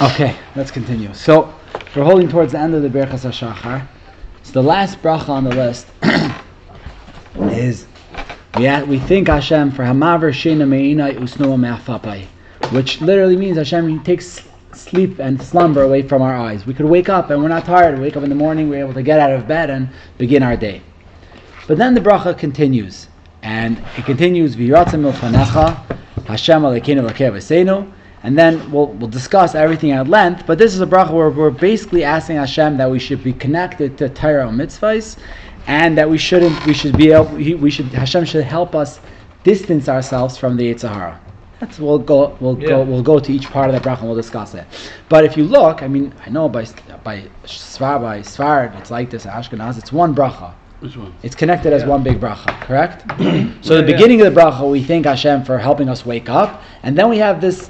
Okay, 0.00 0.36
let's 0.54 0.70
continue. 0.70 1.12
So 1.12 1.52
we're 1.96 2.04
holding 2.04 2.28
towards 2.28 2.52
the 2.52 2.60
end 2.60 2.72
of 2.72 2.82
the 2.82 2.88
Berachas 2.88 3.28
HaShachar. 3.28 3.84
So 4.44 4.52
the 4.52 4.62
last 4.62 5.02
bracha 5.02 5.28
on 5.28 5.42
the 5.42 5.50
list 5.50 5.88
is 7.52 7.84
we, 8.56 8.66
ha- 8.66 8.84
we 8.84 9.00
thank 9.00 9.26
Hashem 9.26 9.72
for 9.72 9.82
Hamaver 9.82 10.30
Shena 10.30 10.68
Meina 10.68 11.14
Usnoa 11.14 11.58
Me'afapai, 11.58 12.26
which 12.70 13.00
literally 13.00 13.36
means 13.36 13.56
Hashem 13.56 14.04
takes 14.04 14.40
sleep 14.72 15.18
and 15.18 15.42
slumber 15.42 15.82
away 15.82 16.02
from 16.02 16.22
our 16.22 16.36
eyes. 16.36 16.64
We 16.64 16.74
could 16.74 16.86
wake 16.86 17.08
up 17.08 17.30
and 17.30 17.42
we're 17.42 17.48
not 17.48 17.64
tired. 17.64 17.96
We 17.96 18.02
wake 18.02 18.16
up 18.16 18.22
in 18.22 18.28
the 18.28 18.36
morning, 18.36 18.68
we're 18.68 18.78
able 18.78 18.94
to 18.94 19.02
get 19.02 19.18
out 19.18 19.32
of 19.32 19.48
bed 19.48 19.68
and 19.68 19.88
begin 20.16 20.44
our 20.44 20.56
day. 20.56 20.80
But 21.66 21.76
then 21.76 21.94
the 21.94 22.00
bracha 22.00 22.38
continues, 22.38 23.08
and 23.42 23.84
it 23.96 24.04
continues 24.04 24.54
Milfanecha 24.54 25.98
Hashem 26.24 26.62
Alekeinu 26.62 27.92
and 28.22 28.36
then 28.36 28.70
we'll, 28.70 28.88
we'll 28.88 29.08
discuss 29.08 29.54
everything 29.54 29.92
at 29.92 30.08
length. 30.08 30.44
But 30.46 30.58
this 30.58 30.74
is 30.74 30.80
a 30.80 30.86
bracha 30.86 31.12
where 31.12 31.30
we're 31.30 31.50
basically 31.50 32.04
asking 32.04 32.36
Hashem 32.36 32.76
that 32.78 32.90
we 32.90 32.98
should 32.98 33.22
be 33.22 33.32
connected 33.32 33.96
to 33.98 34.08
Torah 34.08 34.46
mitzvahs, 34.48 35.16
and 35.66 35.96
that 35.98 36.08
we 36.08 36.18
shouldn't. 36.18 36.64
We 36.66 36.74
should 36.74 36.96
be 36.96 37.12
able. 37.12 37.26
We 37.36 37.70
should. 37.70 37.86
Hashem 37.86 38.24
should 38.24 38.44
help 38.44 38.74
us 38.74 39.00
distance 39.44 39.88
ourselves 39.88 40.36
from 40.36 40.56
the 40.56 40.74
Yitzhahara. 40.74 41.18
That's 41.60 41.78
we'll 41.78 41.98
go. 41.98 42.36
We'll 42.40 42.58
Yeah. 42.58 42.68
go. 42.68 42.82
We'll 42.82 43.02
go 43.02 43.18
to 43.18 43.32
each 43.32 43.50
part 43.50 43.68
of 43.70 43.74
the 43.74 43.86
bracha 43.88 43.98
and 44.00 44.08
we'll 44.08 44.16
discuss 44.16 44.54
it. 44.54 44.64
But 45.08 45.24
if 45.24 45.36
you 45.36 45.44
look, 45.44 45.82
I 45.82 45.88
mean, 45.88 46.12
I 46.24 46.30
know 46.30 46.48
by 46.48 46.66
by 47.04 47.24
Svar 47.44 48.00
by 48.00 48.20
Svar, 48.20 48.76
it's 48.78 48.90
like 48.90 49.10
this. 49.10 49.26
Ashkenaz, 49.26 49.78
it's 49.78 49.92
one 49.92 50.14
bracha. 50.14 50.52
Which 50.80 50.96
one? 50.96 51.12
It's 51.24 51.34
connected 51.34 51.72
as 51.72 51.84
one 51.84 52.04
big 52.04 52.20
bracha, 52.20 52.60
correct? 52.60 53.02
so 53.18 53.74
Yeah, 53.74 53.80
the 53.82 53.90
yeah. 53.90 53.96
beginning 53.96 54.20
of 54.20 54.32
the 54.32 54.40
bracha, 54.40 54.70
we 54.70 54.80
thank 54.82 55.06
Hashem 55.06 55.44
for 55.44 55.58
helping 55.58 55.88
us 55.88 56.06
wake 56.06 56.28
up, 56.28 56.62
and 56.84 56.96
then 56.96 57.08
we 57.08 57.18
have 57.18 57.40
this 57.40 57.68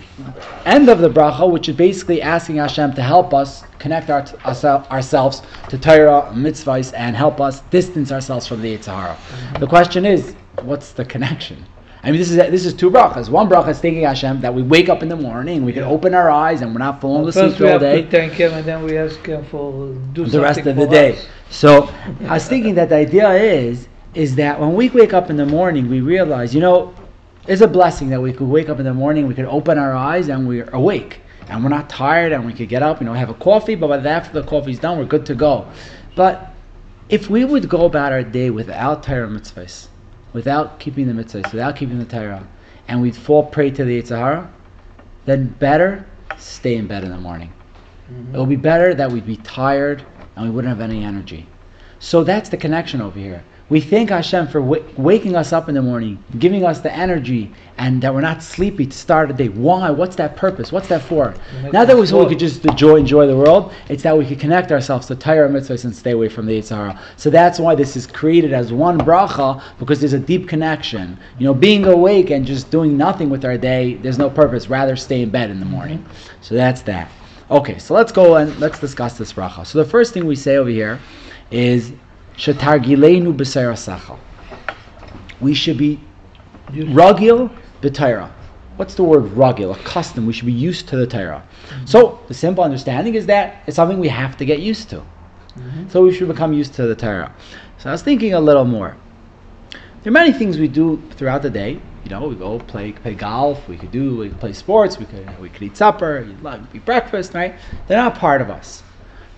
end 0.67 0.91
of 0.91 0.99
the 0.99 1.09
bracha, 1.09 1.51
which 1.51 1.71
is 1.71 1.77
basically 1.77 2.21
asking 2.21 2.57
Hashem 2.57 2.93
to 2.95 3.03
help 3.03 3.33
us 3.33 3.65
connect 3.79 4.11
our, 4.11 4.23
oursel- 4.45 4.87
ourselves 4.91 5.41
to 5.71 5.79
Torah, 5.79 6.31
mitzvahs, 6.35 6.93
and 6.95 7.17
help 7.17 7.41
us 7.41 7.63
distance 7.71 8.13
ourselves 8.13 8.47
from 8.47 8.61
the 8.61 8.77
Yitzhahara. 8.77 9.17
The 9.59 9.67
question 9.67 10.05
is, 10.05 10.35
what's 10.63 10.93
the 10.93 11.05
connection? 11.07 11.65
I 12.03 12.11
mean, 12.11 12.21
this 12.21 12.31
is 12.31 12.37
this 12.37 12.65
is 12.65 12.75
two 12.75 12.91
brachas. 12.91 13.29
One 13.29 13.49
bracha 13.49 13.69
is 13.69 13.81
thanking 13.81 14.05
Hashem 14.05 14.41
that 14.41 14.55
we 14.55 14.63
wake 14.63 14.89
up 14.89 15.03
in 15.03 15.09
the 15.09 15.17
morning, 15.17 15.65
we 15.65 15.73
can 15.73 15.83
open 15.83 16.15
our 16.15 16.31
eyes, 16.31 16.63
and 16.63 16.73
we're 16.73 16.79
not 16.79 17.01
falling 17.01 17.29
asleep 17.29 17.59
we 17.59 17.71
all 17.71 17.79
day 17.79 18.03
thank 18.05 18.33
him 18.33 18.53
and 18.53 18.65
then 18.65 18.85
we 18.85 18.97
ask 18.97 19.25
him 19.27 19.45
for 19.47 19.93
do 20.13 20.25
the 20.25 20.41
rest 20.41 20.61
of 20.61 20.77
the 20.77 20.87
for 20.87 20.87
day. 20.87 21.17
us. 21.17 21.27
So 21.51 21.89
I 22.27 22.35
was 22.35 22.47
thinking 22.47 22.75
that 22.77 22.89
the 22.89 22.97
idea 22.97 23.31
is 23.33 23.89
is 24.15 24.35
that 24.37 24.59
when 24.59 24.75
we 24.75 24.89
wake 24.91 25.13
up 25.13 25.31
in 25.31 25.37
the 25.37 25.47
morning, 25.47 25.89
we 25.89 26.01
realize, 26.01 26.55
you 26.55 26.61
know, 26.61 26.95
it's 27.47 27.63
a 27.63 27.69
blessing 27.69 28.09
that 28.11 28.21
we 28.21 28.33
could 28.33 28.49
wake 28.49 28.69
up 28.69 28.79
in 28.79 28.85
the 28.85 28.95
morning, 28.95 29.27
we 29.27 29.35
could 29.35 29.45
open 29.45 29.79
our 29.79 29.95
eyes, 29.95 30.29
and 30.29 30.47
we're 30.47 30.69
awake, 30.71 31.21
and 31.49 31.63
we're 31.63 31.71
not 31.71 31.89
tired, 31.89 32.33
and 32.33 32.45
we 32.45 32.53
could 32.53 32.69
get 32.69 32.83
up, 32.83 33.01
you 33.01 33.07
know, 33.07 33.13
have 33.13 33.31
a 33.31 33.35
coffee. 33.35 33.75
But 33.75 33.89
by 33.89 33.99
the, 33.99 34.09
after 34.09 34.41
the 34.41 34.47
coffee's 34.47 34.79
done, 34.79 34.99
we're 34.99 35.05
good 35.05 35.27
to 35.27 35.35
go. 35.35 35.67
But 36.15 36.53
if 37.09 37.31
we 37.31 37.45
would 37.45 37.69
go 37.69 37.85
about 37.85 38.13
our 38.13 38.23
day 38.23 38.51
without 38.51 39.03
Torah 39.03 39.29
mitzvahs, 39.29 39.89
without 40.39 40.79
keeping 40.79 41.09
the 41.09 41.13
mitzvahs, 41.13 41.51
without 41.51 41.75
keeping 41.75 41.99
the 41.99 42.05
Torah, 42.05 42.47
and 42.87 43.03
we'd 43.03 43.17
fall 43.17 43.43
prey 43.43 43.73
to 43.73 43.85
the 43.85 44.01
Yitzhahara, 44.01 44.47
then 45.25 45.49
better 45.59 46.07
stay 46.39 46.77
in 46.77 46.87
bed 46.87 47.03
in 47.03 47.11
the 47.11 47.19
morning. 47.19 47.53
Mhm. 48.09 48.35
It 48.35 48.39
would 48.39 48.49
be 48.49 48.55
better 48.73 48.95
that 48.95 49.11
we'd 49.11 49.27
be 49.27 49.39
tired 49.39 50.05
and 50.37 50.45
we 50.45 50.51
wouldn't 50.53 50.73
have 50.73 50.81
any 50.81 51.03
energy. 51.03 51.49
So 51.99 52.23
that's 52.23 52.51
the 52.51 52.57
connection 52.57 53.01
over 53.01 53.19
here. 53.19 53.43
We 53.71 53.83
thank 53.83 54.09
Hashem 54.09 54.49
for 54.49 54.63
wa- 54.63 54.79
waking 54.97 55.37
us 55.37 55.53
up 55.53 55.69
in 55.69 55.75
the 55.75 55.83
morning, 55.83 56.23
giving 56.39 56.65
us 56.65 56.81
the 56.81 56.91
energy, 56.91 57.53
and 57.77 58.01
that 58.01 58.15
we're 58.15 58.23
not 58.23 58.43
sleepy 58.43 58.87
to 58.87 58.97
start 58.97 59.29
the 59.29 59.35
day. 59.35 59.49
Why? 59.49 59.91
What's 59.91 60.17
that 60.17 60.37
purpose? 60.37 60.73
What's 60.73 60.89
that 60.89 61.03
for? 61.03 61.35
Not 61.71 61.87
that 61.87 61.97
we, 61.97 62.07
so 62.07 62.23
we 62.23 62.31
could 62.31 62.39
just 62.39 62.65
enjoy 62.65 62.97
enjoy 62.97 63.27
the 63.27 63.37
world. 63.37 63.75
It's 63.91 64.03
that 64.05 64.17
we 64.17 64.25
could 64.25 64.41
connect 64.41 64.73
ourselves 64.73 65.07
to 65.09 65.17
Torah 65.17 65.51
mitzvahs 65.51 65.85
and 65.85 65.95
stay 65.95 66.13
away 66.13 66.31
from 66.31 66.47
the 66.47 66.59
Yitzhara. 66.59 66.99
So 67.19 67.29
that's 67.29 67.59
why 67.59 67.75
this 67.75 67.95
is 67.95 68.07
created 68.07 68.55
as 68.55 68.73
one 68.73 68.99
bracha 68.99 69.63
because 69.79 70.01
there's 70.01 70.15
a 70.15 70.19
deep 70.19 70.49
connection. 70.49 71.19
You 71.39 71.45
know, 71.45 71.55
being 71.55 71.85
awake 71.85 72.31
and 72.31 72.47
just 72.47 72.71
doing 72.71 72.97
nothing 72.97 73.29
with 73.29 73.45
our 73.45 73.59
day, 73.59 73.95
there's 73.97 74.19
no 74.19 74.31
purpose. 74.31 74.69
Rather, 74.69 74.97
stay 74.97 75.21
in 75.21 75.29
bed 75.29 75.51
in 75.51 75.61
the 75.61 75.67
mm-hmm. 75.67 75.75
morning. 75.75 76.07
So 76.41 76.55
that's 76.55 76.81
that. 76.83 77.11
Okay, 77.51 77.79
so 77.79 77.93
let's 77.93 78.13
go 78.13 78.37
and 78.37 78.59
let's 78.61 78.79
discuss 78.79 79.19
this 79.19 79.35
bracha. 79.35 79.67
So 79.67 79.83
the 79.83 79.89
first 79.89 80.15
thing 80.15 80.25
we 80.25 80.37
say 80.37 80.57
over 80.57 80.71
here 80.71 80.99
is 81.51 81.93
Shatargilenu 82.39 83.37
b'sayrasecha. 83.37 84.17
We 85.41 85.55
should 85.55 85.77
be 85.77 86.01
ragil 86.71 87.51
b'tayra. 87.83 88.31
What's 88.77 88.95
the 88.95 89.03
word 89.03 89.25
rugil? 89.35 89.75
Accustomed. 89.75 90.27
We 90.27 90.33
should 90.33 90.47
be 90.47 90.53
used 90.53 90.89
to 90.89 90.97
the 90.97 91.07
Torah. 91.07 91.43
So 91.85 92.21
the 92.29 92.35
simple 92.35 92.63
understanding 92.63 93.17
is 93.17 93.27
that 93.27 93.63
it's 93.67 93.75
something 93.75 93.99
we 93.99 94.09
have 94.09 94.37
to 94.37 94.45
get 94.45 94.61
used 94.61 94.89
to. 94.91 95.03
Mhm. 95.59 95.91
So 95.91 96.05
we 96.05 96.13
should 96.13 96.29
become 96.29 96.53
used 96.53 96.75
to 96.75 96.87
the 96.87 96.95
Torah. 96.95 97.33
So 97.79 97.89
I 97.89 97.93
was 97.93 98.03
thinking 98.03 98.35
a 98.35 98.41
little 98.41 98.65
more. 98.65 98.95
There 100.03 100.11
are 100.11 100.13
many 100.13 100.33
things 100.33 100.59
we 100.59 100.69
do 100.69 101.03
throughout 101.17 101.43
the 101.43 101.51
day. 101.51 101.81
You 102.05 102.11
know, 102.11 102.29
we 102.29 102.37
go 102.37 102.61
play 102.61 102.93
play 102.93 103.15
golf. 103.15 103.69
We 103.69 103.77
could 103.77 103.91
do 103.91 104.17
we 104.17 104.29
could 104.29 104.39
play 104.39 104.53
sports. 104.53 104.97
We 104.97 105.07
could 105.07 105.29
we 105.41 105.49
could 105.49 105.65
eat 105.65 105.77
supper, 105.77 106.25
eat 106.31 106.41
lunch, 106.41 106.69
eat 106.73 106.85
breakfast. 106.85 107.35
Right? 107.35 107.57
They're 107.89 107.99
not 107.99 108.15
part 108.15 108.41
of 108.41 108.49
us. 108.49 108.85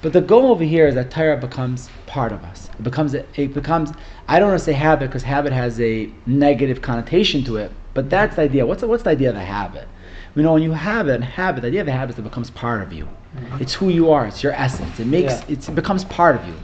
But 0.02 0.12
the 0.14 0.20
goal 0.20 0.50
over 0.50 0.64
here 0.64 0.86
is 0.88 0.94
that 0.94 1.10
Torah 1.10 1.36
becomes 1.36 1.90
part 2.06 2.32
of 2.32 2.42
us. 2.44 2.70
It 2.78 2.82
becomes 2.82 3.14
it 3.14 3.54
becomes. 3.54 3.92
I 4.28 4.38
don't 4.38 4.48
want 4.48 4.58
to 4.58 4.64
say 4.64 4.72
habit 4.72 5.08
because 5.08 5.22
habit 5.22 5.52
has 5.52 5.80
a 5.80 6.10
negative 6.26 6.80
connotation 6.80 7.44
to 7.44 7.56
it. 7.56 7.70
But 7.92 8.08
that's 8.08 8.36
the 8.36 8.42
idea. 8.42 8.64
What's 8.66 8.80
the, 8.80 8.86
what's 8.88 9.02
the 9.02 9.10
idea 9.10 9.30
of 9.30 9.36
a 9.36 9.44
habit? 9.44 9.88
You 10.36 10.42
know, 10.42 10.52
when 10.52 10.62
you 10.62 10.72
have 10.72 11.08
a 11.08 11.22
habit, 11.22 11.62
the 11.62 11.68
idea 11.68 11.80
of 11.80 11.88
a 11.88 11.92
habit 11.92 12.10
is 12.10 12.16
that 12.16 12.22
it 12.22 12.30
becomes 12.30 12.50
part 12.50 12.82
of 12.82 12.92
you. 12.92 13.04
Mm-hmm. 13.36 13.62
It's 13.62 13.74
who 13.74 13.88
you 13.88 14.10
are. 14.10 14.26
It's 14.26 14.42
your 14.42 14.52
essence. 14.52 14.98
It 15.00 15.06
makes 15.06 15.32
Yeah. 15.48 15.56
it 15.70 15.74
becomes 15.74 16.04
part 16.04 16.36
of 16.36 16.46
you. 16.46 16.54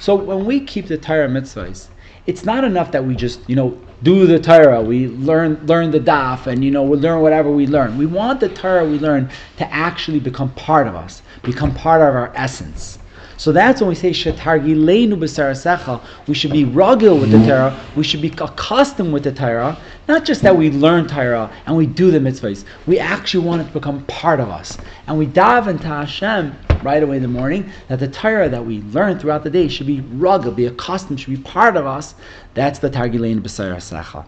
So 0.00 0.14
when 0.14 0.44
we 0.44 0.60
keep 0.60 0.86
the 0.88 0.98
Torah 0.98 1.28
mitzvahs, 1.28 1.86
it's 2.26 2.44
not 2.44 2.64
enough 2.64 2.92
that 2.92 3.04
we 3.04 3.14
just 3.14 3.40
you 3.48 3.56
know 3.56 3.78
do 4.02 4.26
the 4.26 4.38
Torah. 4.38 4.80
We 4.80 5.08
learn 5.08 5.64
learn 5.66 5.90
the 5.90 6.00
daf, 6.00 6.46
and 6.46 6.64
you 6.64 6.70
know 6.70 6.82
we 6.82 6.96
learn 6.96 7.20
whatever 7.20 7.50
we 7.50 7.66
learn. 7.66 7.98
We 7.98 8.06
want 8.06 8.40
the 8.40 8.48
Torah 8.48 8.84
we 8.84 8.98
learn 8.98 9.30
to 9.56 9.72
actually 9.72 10.20
become 10.20 10.50
part 10.54 10.86
of 10.86 10.94
us, 10.94 11.22
become 11.42 11.74
part 11.74 12.00
of 12.00 12.14
our 12.14 12.32
essence. 12.34 12.98
So 13.36 13.50
that's 13.50 13.80
when 13.80 13.88
we 13.88 13.96
say 13.96 14.10
shetargilenu 14.10 15.14
b'sarasecha. 15.14 16.00
We 16.28 16.34
should 16.34 16.52
be 16.52 16.64
rugged 16.64 17.20
with 17.20 17.32
the 17.32 17.44
Torah. 17.44 17.76
We 17.96 18.04
should 18.04 18.22
be 18.22 18.28
accustomed 18.28 19.12
with 19.12 19.24
the 19.24 19.32
Torah. 19.32 19.76
Not 20.06 20.24
just 20.24 20.42
that 20.42 20.56
we 20.56 20.70
learn 20.70 21.08
Torah 21.08 21.50
and 21.66 21.76
we 21.76 21.86
do 21.86 22.12
the 22.12 22.20
mitzvahs. 22.20 22.64
We 22.86 23.00
actually 23.00 23.44
want 23.44 23.62
it 23.62 23.64
to 23.64 23.72
become 23.72 24.04
part 24.04 24.38
of 24.38 24.48
us, 24.48 24.78
and 25.08 25.18
we 25.18 25.26
dive 25.26 25.66
into 25.66 25.88
Hashem 25.88 26.54
right 26.82 27.02
away 27.02 27.16
in 27.16 27.22
the 27.22 27.28
morning. 27.28 27.70
That 27.88 27.98
the 28.00 28.08
Torah 28.08 28.48
that 28.48 28.64
we 28.64 28.80
learn 28.82 29.18
throughout 29.18 29.44
the 29.44 29.50
day 29.50 29.68
should 29.68 29.86
be 29.86 30.00
rugged, 30.00 30.56
be 30.56 30.66
accustomed, 30.66 31.20
should 31.20 31.34
be 31.34 31.42
part 31.42 31.76
of 31.76 31.86
us. 31.86 32.14
That's 32.54 32.78
the 32.78 32.90
targilenu 32.90 33.40
b'sarasecha. 33.40 34.24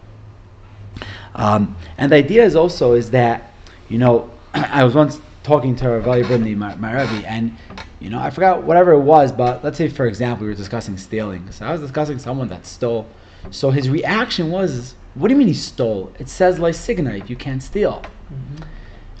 Um, 1.35 1.75
and 1.97 2.11
the 2.11 2.15
idea 2.15 2.43
is 2.43 2.55
also 2.55 2.93
is 2.93 3.11
that, 3.11 3.53
you 3.89 3.97
know, 3.97 4.31
I 4.53 4.83
was 4.83 4.95
once 4.95 5.19
talking 5.43 5.75
to 5.77 5.89
Rav 5.99 6.27
Brindley, 6.27 6.55
my, 6.55 6.75
my 6.75 6.91
Rebbe, 6.93 7.27
and 7.27 7.55
you 7.99 8.09
know, 8.09 8.19
I 8.19 8.29
forgot 8.29 8.63
whatever 8.63 8.91
it 8.91 8.99
was, 8.99 9.31
but 9.31 9.63
let's 9.63 9.77
say 9.77 9.87
for 9.87 10.05
example 10.05 10.45
we 10.45 10.51
were 10.51 10.57
discussing 10.57 10.97
stealing. 10.97 11.49
So 11.51 11.65
I 11.65 11.71
was 11.71 11.81
discussing 11.81 12.19
someone 12.19 12.49
that 12.49 12.65
stole. 12.65 13.07
So 13.51 13.69
his 13.71 13.89
reaction 13.89 14.51
was, 14.51 14.95
"What 15.15 15.27
do 15.27 15.33
you 15.33 15.37
mean 15.37 15.47
he 15.47 15.53
stole? 15.53 16.11
It 16.19 16.29
says 16.29 16.59
like 16.59 16.75
signite, 16.75 17.29
you 17.29 17.35
can't 17.35 17.63
steal." 17.63 18.01
Mhm. 18.31 18.63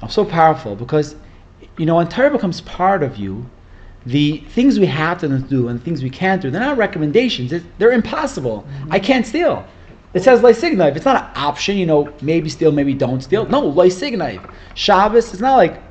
I'm 0.01 0.09
so 0.09 0.25
powerful 0.25 0.75
because, 0.75 1.15
you 1.77 1.85
know, 1.85 1.95
when 1.95 2.07
Torah 2.07 2.31
becomes 2.31 2.61
part 2.61 3.03
of 3.03 3.17
you, 3.17 3.49
the 4.05 4.37
things 4.49 4.79
we 4.79 4.85
have 4.85 5.19
to 5.19 5.39
do 5.39 5.67
and 5.67 5.83
things 5.83 6.03
we 6.03 6.09
can't 6.09 6.41
do, 6.41 6.51
they're 6.51 6.61
not 6.61 6.77
recommendations. 6.77 7.51
It's, 7.51 7.65
they're 7.77 7.91
impossible. 7.91 8.61
Mm-hmm. 8.61 8.93
I 8.93 8.99
can't 8.99 9.25
steal. 9.25 9.65
It 10.13 10.23
says 10.23 10.41
lysignive. 10.41 10.95
It's 10.95 11.05
not 11.05 11.21
an 11.21 11.29
option, 11.35 11.77
you 11.77 11.85
know, 11.85 12.13
maybe 12.21 12.49
steal, 12.49 12.71
maybe 12.71 12.93
don't 12.93 13.21
steal. 13.21 13.45
No, 13.47 13.63
lysignive. 13.63 14.49
Shabbos, 14.75 15.33
it's 15.33 15.41
not 15.41 15.57
like, 15.57 15.81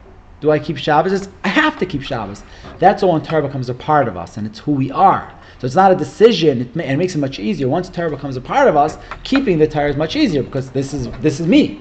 do 0.41 0.51
I 0.51 0.59
keep 0.59 0.79
Shabbos? 0.79 1.13
It's, 1.13 1.29
I 1.43 1.49
have 1.49 1.79
to 1.79 1.87
keep 1.87 2.03
Shabbos. 2.03 2.43
That's 2.79 3.03
all 3.03 3.13
when 3.13 3.23
Torah 3.23 3.43
becomes 3.43 3.69
a 3.69 3.75
part 3.75 4.09
of 4.09 4.17
us 4.17 4.37
and 4.37 4.47
it's 4.47 4.61
who 4.61 4.73
we 4.73 4.91
are. 4.93 5.33
So 5.59 5.67
it's 5.67 5.75
not 5.75 5.93
a 5.93 5.97
decision, 5.97 6.61
it, 6.63 6.77
ma- 6.77 6.85
it 6.85 6.97
makes 6.97 7.15
it 7.15 7.19
much 7.19 7.39
easier. 7.39 7.69
Once 7.69 7.89
Torah 7.89 8.11
becomes 8.11 8.37
a 8.37 8.41
part 8.41 8.69
of 8.69 8.77
us, 8.77 8.99
keeping 9.25 9.59
the 9.59 9.69
Torah 9.69 9.91
is 9.91 9.97
much 9.97 10.17
easier 10.17 10.43
because 10.43 10.71
this 10.71 10.95
is 10.95 11.09
this 11.21 11.41
is 11.41 11.47
me. 11.47 11.79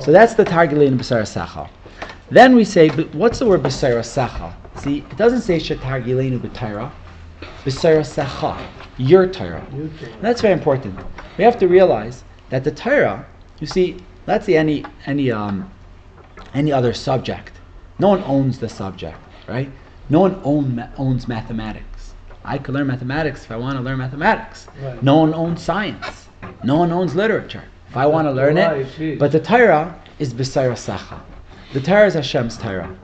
So 0.00 0.12
that's 0.12 0.34
the 0.34 0.44
targilin 0.44 0.88
in 0.88 0.98
B'sar 0.98 1.26
Sacha. 1.26 1.68
Then 2.30 2.54
we 2.54 2.64
say, 2.64 2.88
but 2.88 3.12
what's 3.12 3.40
the 3.40 3.46
word 3.46 3.62
B'sar 3.62 4.04
Sacha? 4.04 4.56
See, 4.76 4.98
it 4.98 5.16
doesn't 5.16 5.40
say 5.40 5.58
Shetargilenu 5.58 6.38
B'Torah. 6.38 6.92
B'sar 7.64 8.06
Sacha, 8.06 8.56
your 8.98 9.26
Torah. 9.26 9.66
That's 10.20 10.40
very 10.40 10.54
important. 10.54 10.98
We 11.36 11.44
have 11.44 11.58
to 11.58 11.66
realize 11.66 12.22
that 12.50 12.62
the 12.62 12.70
Torah, 12.70 13.26
you 13.58 13.66
see, 13.66 13.96
let's 14.28 14.46
say 14.46 14.56
any 14.56 14.84
any 15.06 15.32
um 15.32 15.70
any 16.54 16.72
other 16.72 16.92
subject. 16.92 17.52
No 17.98 18.08
one 18.08 18.22
owns 18.22 18.60
the 18.60 18.68
subject, 18.68 19.18
right? 19.48 19.70
No 20.08 20.20
one 20.20 20.40
own, 20.44 20.88
owns 20.96 21.26
mathematics. 21.26 22.14
I 22.44 22.58
could 22.58 22.74
learn 22.74 22.86
mathematics 22.86 23.44
if 23.44 23.50
I 23.50 23.56
want 23.56 23.76
to 23.76 23.82
learn 23.82 23.98
mathematics. 23.98 24.68
Right. 24.80 25.02
No 25.02 25.18
one 25.18 25.34
owns 25.34 25.62
science. 25.62 26.28
No 26.62 26.76
one 26.76 26.92
owns 26.92 27.14
literature. 27.14 27.64
If 27.88 27.96
I 27.96 28.06
want 28.06 28.26
to 28.26 28.32
learn 28.32 28.56
it, 28.56 29.18
but 29.18 29.32
the 29.32 29.40
Torah 29.40 30.00
is 30.20 30.32
B'sayra 30.32 30.78
Sacha. 30.78 31.20
The 31.72 31.80
Torah 31.80 32.06
is 32.06 32.14
Hashem's 32.14 32.58
Torah. 32.58 32.96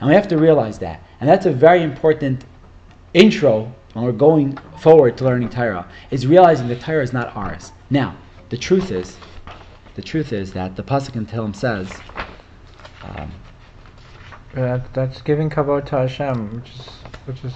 And 0.00 0.08
we 0.08 0.14
have 0.14 0.26
to 0.28 0.38
realize 0.38 0.78
that. 0.80 1.02
And 1.20 1.28
that's 1.28 1.46
a 1.46 1.52
very 1.52 1.82
important 1.82 2.44
intro 3.14 3.72
when 3.92 4.04
we're 4.04 4.12
going 4.12 4.56
forward 4.78 5.16
to 5.18 5.24
learning 5.24 5.50
Torah, 5.50 5.88
is 6.10 6.26
realizing 6.26 6.68
that 6.68 6.80
Torah 6.80 7.02
is 7.02 7.12
not 7.12 7.34
ours. 7.36 7.72
Now, 7.90 8.16
the 8.48 8.56
truth 8.56 8.90
is, 8.90 9.16
the 9.94 10.02
truth 10.02 10.32
is 10.32 10.52
that 10.52 10.76
the 10.76 10.82
Pasuk 10.82 11.16
in 11.16 11.26
Tehillim 11.26 11.54
says, 11.54 11.90
um, 13.04 13.30
That, 14.54 14.92
that's 14.94 15.22
giving 15.22 15.50
kavod 15.50 15.86
to 15.86 15.98
Hashem, 15.98 16.56
which 16.56 16.70
is 16.70 16.86
which 17.26 17.44
is 17.44 17.54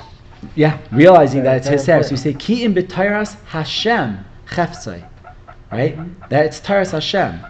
yeah, 0.54 0.78
realizing 0.92 1.42
that 1.44 1.58
it's 1.58 1.68
His 1.68 1.86
Torah. 1.86 2.04
So 2.04 2.10
you 2.10 2.16
say, 2.16 2.34
Ki 2.34 2.64
im 2.64 2.74
b'Tairas 2.74 3.36
Hashem 3.46 4.24
cheftzai, 4.46 5.08
right? 5.72 6.28
That 6.28 6.46
it's 6.46 6.60
Tairas 6.60 6.92
Hashem. 6.92 7.40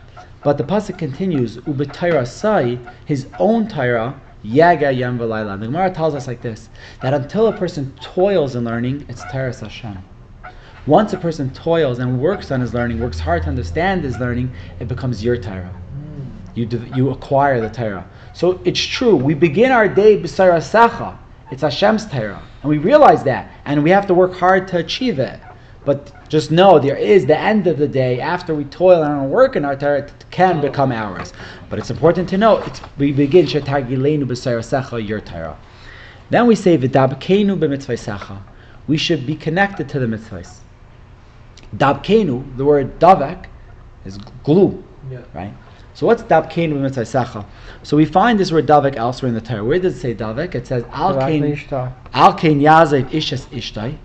But 0.45 0.59
the 0.59 0.65
pasuk 0.65 0.99
continues, 0.99 1.57
u'b'Tairasai, 1.57 2.79
his 3.07 3.27
own 3.39 3.67
Torah, 3.67 4.21
yaga 4.43 4.93
yam 4.93 5.19
v'layla. 5.19 5.59
The 5.59 5.67
Gemara 5.67 5.91
tells 5.91 6.15
us 6.15 6.27
like 6.27 6.43
this, 6.43 6.69
that 7.01 7.15
until 7.15 7.47
a 7.47 7.53
person 7.57 7.95
toils 8.01 8.55
in 8.55 8.65
learning, 8.65 9.07
it's 9.09 9.23
Tairas 9.23 9.61
Hashem. 9.61 9.99
Once 10.87 11.15
a 11.15 11.17
person 11.17 11.51
toils 11.55 11.99
and 11.99 12.21
works 12.21 12.51
on 12.51 12.61
his 12.61 12.75
learning, 12.75 13.01
works 13.01 13.19
hard 13.19 13.43
to 13.45 13.49
understand 13.49 14.05
his 14.05 14.19
learning, 14.19 14.53
it 14.81 14.87
becomes 14.87 15.25
your 15.25 15.39
Torah. 15.39 15.75
You, 16.55 16.69
you 16.95 17.09
acquire 17.11 17.59
the 17.61 17.71
Torah. 17.71 18.07
So 18.35 18.61
it's 18.65 18.85
true. 18.85 19.17
We 19.17 19.33
begin 19.33 19.73
our 19.73 19.89
day 19.89 20.21
b'sarasacha. 20.21 21.17
It's 21.51 21.63
Hashem's 21.63 22.07
Torah, 22.07 22.43
and 22.63 22.69
we 22.69 22.79
realize 22.79 23.25
that, 23.25 23.51
and 23.65 23.83
we 23.83 23.91
have 23.91 24.07
to 24.09 24.15
work 24.15 24.35
hard 24.35 24.69
to 24.69 24.79
achieve 24.79 25.19
it. 25.19 25.41
But 25.85 26.13
just 26.29 26.51
know 26.51 26.79
there 26.79 26.97
is 26.97 27.27
the 27.27 27.39
end 27.39 27.67
of 27.67 27.79
the 27.79 27.89
day 27.89 28.21
after 28.21 28.55
we 28.55 28.65
toil 28.65 29.03
and 29.03 29.31
work 29.31 29.57
in 29.57 29.65
our 29.65 29.77
Torah 29.77 30.01
it 30.01 30.25
can 30.31 30.59
oh. 30.59 30.63
become 30.63 30.93
ours. 30.93 31.33
But 31.69 31.79
it's 31.79 31.91
important 31.91 32.29
to 32.31 32.39
know 32.39 32.59
it's, 32.59 32.81
we 32.99 33.13
begin 33.13 33.47
shetagilenu 33.47 34.25
b'sarasacha 34.25 35.07
your 35.07 35.21
Torah. 35.21 35.59
Then 36.31 36.47
we 36.47 36.55
say 36.55 36.79
v'dabkenu 36.79 37.59
b'mitzvaysacha. 37.59 38.41
We 38.87 38.97
should 38.97 39.27
be 39.27 39.37
connected 39.37 39.89
to 39.91 39.99
the 39.99 40.07
mitzvahs. 40.07 40.59
Dabkenu, 41.77 42.57
the 42.57 42.65
word 42.65 42.99
davak, 42.99 43.47
is 44.05 44.19
glue 44.43 44.83
yeah. 45.11 45.23
right? 45.35 45.53
So 45.95 46.07
what's 46.07 46.23
dabkein 46.23 46.73
b'mitzvah 46.73 47.45
So 47.83 47.97
we 47.97 48.05
find 48.05 48.39
this 48.39 48.51
word 48.51 48.67
davek 48.67 48.97
elsewhere 48.97 49.29
in 49.29 49.35
the 49.35 49.41
Torah. 49.41 49.65
Where 49.65 49.79
does 49.79 49.97
it 49.97 50.01
say 50.01 50.15
davek? 50.15 50.55
It 50.55 50.67
says 50.67 50.85
al 50.91 51.19
kain 51.19 51.45
al 52.13 52.35
kain 52.35 52.61
yazev 52.61 53.11
ishes 53.11 53.47
ishtai. 53.47 53.97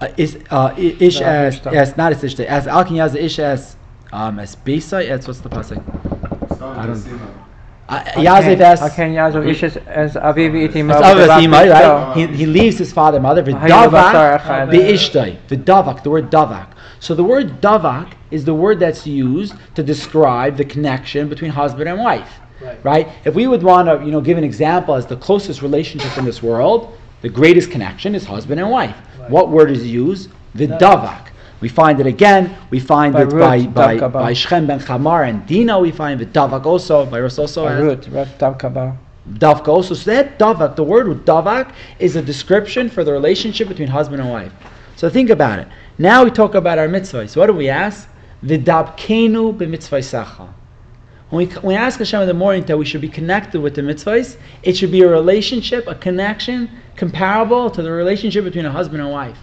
Uh, 0.00 0.08
is 0.16 0.38
uh, 0.50 0.72
ish 0.76 1.20
as 1.20 1.60
yes, 1.72 1.96
not 1.96 2.12
as 2.12 2.22
ishtai. 2.22 2.44
As 2.44 2.66
al 2.68 2.84
kain 2.84 2.98
yazev 2.98 3.16
ish 3.16 3.38
as 3.38 3.76
um 4.12 4.38
as 4.38 4.54
besai. 4.54 5.06
Yes, 5.08 5.26
what's 5.26 5.40
the 5.40 5.48
pasuk? 5.48 5.82
I 6.60 6.86
don't- 6.86 7.38
Uh, 7.88 8.02
as 8.04 8.80
Aken 8.82 9.14
Yazov 9.14 9.48
Ishes 9.48 9.74
as 9.86 10.12
Aviv 10.12 10.52
Itim 10.68 10.94
as 10.94 11.00
Avasima, 11.00 11.70
right? 11.70 12.16
He, 12.18 12.26
he 12.36 12.44
leaves 12.44 12.76
his 12.76 12.92
father 12.92 13.16
and 13.16 13.22
mother. 13.22 13.42
Hayu 13.42 13.88
basar 13.88 14.38
V'davak 14.38 14.40
echad. 14.40 14.70
v'ishtai. 14.70 15.36
V'davak, 15.48 16.02
the 16.02 16.10
word 16.10 16.30
davak. 16.30 16.66
So 17.00 17.14
the 17.14 17.24
word 17.24 17.62
davak 17.62 18.12
is 18.30 18.44
the 18.44 18.52
word 18.52 18.78
that's 18.78 19.06
used 19.06 19.54
to 19.74 19.82
describe 19.82 20.58
the 20.58 20.66
connection 20.66 21.30
between 21.30 21.50
husband 21.50 21.88
and 21.88 21.98
wife. 21.98 22.40
Right. 22.60 22.84
Right? 22.84 23.08
If 23.24 23.34
we 23.34 23.46
would 23.46 23.62
want 23.62 23.88
to, 23.88 24.04
you 24.04 24.10
know, 24.10 24.20
give 24.20 24.36
an 24.36 24.44
example 24.44 24.94
as 24.94 25.06
the 25.06 25.16
closest 25.16 25.62
relationship 25.62 26.18
in 26.18 26.26
this 26.26 26.42
world, 26.42 26.94
the 27.22 27.30
greatest 27.30 27.70
connection 27.70 28.14
is 28.14 28.26
husband 28.26 28.60
and 28.60 28.70
wife. 28.70 28.96
What 29.30 29.50
word 29.50 29.70
is 29.70 29.86
used? 29.86 30.30
V'davak. 30.56 31.28
We 31.60 31.68
find 31.68 31.98
it 32.00 32.06
again. 32.06 32.56
We 32.70 32.78
find 32.78 33.12
By 33.12 33.22
it 33.22 33.30
by 33.30 33.62
Ruth, 33.64 33.74
by, 33.74 34.08
by 34.08 34.32
Shechem 34.32 34.66
ben 34.66 34.78
Chamar 34.80 35.28
and 35.28 35.44
Dina. 35.46 35.78
We 35.78 35.90
find 35.90 36.20
v'davak 36.20 36.64
also 36.66 37.06
by 37.06 37.18
Ruth 37.18 37.38
also. 37.38 37.66
has- 37.66 37.80
Root, 37.82 38.08
Rav 38.10 38.28
Davkaba. 38.38 38.96
Davka 39.34 39.68
also. 39.68 39.94
So 39.94 40.10
that 40.10 40.38
davak, 40.38 40.76
the 40.76 40.84
word 40.84 41.08
with 41.08 41.26
davak, 41.26 41.72
is 41.98 42.16
a 42.16 42.22
description 42.22 42.88
for 42.88 43.04
the 43.04 43.12
relationship 43.12 43.68
between 43.68 43.88
husband 43.88 44.22
and 44.22 44.30
wife. 44.30 44.52
So 44.96 45.10
think 45.10 45.30
about 45.30 45.58
it. 45.58 45.68
Now 45.98 46.24
we 46.24 46.30
talk 46.30 46.54
about 46.54 46.78
our 46.78 46.88
mitzvahs. 46.88 47.30
So 47.30 47.40
what 47.40 47.48
do 47.48 47.52
we 47.52 47.68
ask? 47.68 48.08
V'dabkenu 48.44 49.56
b'mitzvah 49.58 50.48
When 51.30 51.46
we, 51.46 51.54
when 51.56 51.66
we 51.66 51.74
ask 51.74 51.98
Hashem 51.98 52.22
in 52.22 52.28
the 52.28 52.34
morning 52.34 52.64
that 52.64 52.78
we 52.78 52.86
should 52.86 53.02
be 53.02 53.08
connected 53.08 53.60
with 53.60 53.74
the 53.74 53.82
mitzvahs, 53.82 54.38
it 54.62 54.76
should 54.76 54.90
be 54.90 55.02
a 55.02 55.08
relationship, 55.08 55.86
a 55.86 55.94
connection 55.94 56.70
comparable 56.96 57.70
to 57.70 57.82
the 57.82 57.90
relationship 57.90 58.44
between 58.44 58.64
a 58.64 58.70
husband 58.70 59.02
and 59.02 59.10
wife. 59.10 59.38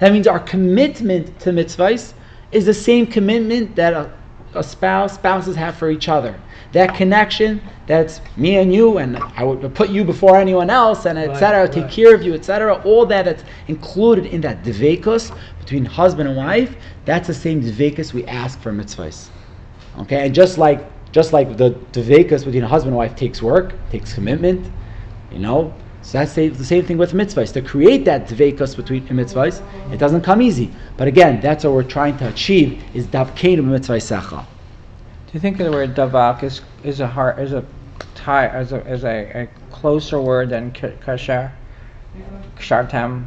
That 0.00 0.12
means 0.12 0.26
our 0.26 0.40
commitment 0.40 1.38
to 1.40 1.50
mitzvahs 1.50 2.12
is 2.52 2.66
the 2.66 2.74
same 2.74 3.06
commitment 3.06 3.74
that 3.76 3.94
a, 3.94 4.12
a 4.54 4.62
spouse, 4.62 5.14
spouses 5.14 5.56
have 5.56 5.76
for 5.76 5.90
each 5.90 6.08
other. 6.08 6.38
That 6.72 6.94
connection, 6.94 7.60
that's 7.86 8.20
me 8.36 8.58
and 8.58 8.72
you, 8.72 8.98
and 8.98 9.16
I 9.16 9.42
would 9.42 9.74
put 9.74 9.88
you 9.88 10.04
before 10.04 10.36
anyone 10.36 10.70
else, 10.70 11.06
and 11.06 11.18
etc. 11.18 11.62
Right, 11.62 11.72
Take 11.72 11.84
right. 11.84 11.92
care 11.92 12.14
of 12.14 12.22
you, 12.22 12.34
etc. 12.34 12.80
All 12.84 13.06
that 13.06 13.24
that's 13.24 13.44
included 13.66 14.26
in 14.26 14.40
that 14.42 14.62
dvekus 14.62 15.36
between 15.58 15.84
husband 15.84 16.28
and 16.28 16.36
wife. 16.36 16.76
That's 17.06 17.26
the 17.26 17.34
same 17.34 17.62
dvekus 17.62 18.12
we 18.12 18.24
ask 18.26 18.60
for 18.60 18.72
mitzvahs. 18.72 19.30
Okay, 19.98 20.26
and 20.26 20.34
just 20.34 20.58
like 20.58 20.86
just 21.12 21.32
like 21.32 21.56
the 21.56 21.70
dvekus 21.92 22.44
between 22.44 22.62
a 22.62 22.68
husband 22.68 22.90
and 22.90 22.96
wife 22.96 23.16
takes 23.16 23.42
work, 23.42 23.74
takes 23.90 24.12
commitment, 24.14 24.70
you 25.32 25.38
know. 25.38 25.74
So 26.02 26.18
that's 26.18 26.34
the 26.34 26.48
the 26.48 26.64
same 26.64 26.84
thing 26.84 26.98
with 26.98 27.12
mitzvahs. 27.12 27.52
To 27.52 27.62
create 27.62 28.04
that 28.06 28.26
dvekus 28.26 28.76
between 28.76 29.06
mitzvahs, 29.08 29.62
it 29.92 29.98
doesn't 29.98 30.22
come 30.22 30.40
easy. 30.40 30.70
But 30.96 31.08
again, 31.08 31.40
that's 31.40 31.64
what 31.64 31.74
we're 31.74 31.82
trying 31.82 32.16
to 32.18 32.28
achieve 32.28 32.82
is 32.94 33.06
davkeinu 33.06 33.64
mitzvah 33.64 33.98
Do 33.98 35.32
you 35.32 35.40
think 35.40 35.58
the 35.58 35.70
word 35.70 35.94
Davak 35.94 36.42
is 36.42 36.62
is 36.84 37.00
a 37.00 37.06
hard 37.06 37.38
is 37.38 37.52
a 37.52 37.64
tie 38.14 38.48
as 38.48 38.72
a 38.72 38.86
as 38.86 39.04
a, 39.04 39.42
a 39.42 39.48
closer 39.70 40.20
word 40.20 40.50
than 40.50 40.70
k- 40.72 40.94
kasher? 41.04 41.52
Kshartam, 42.56 43.24